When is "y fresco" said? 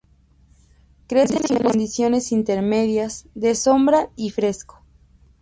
4.15-4.81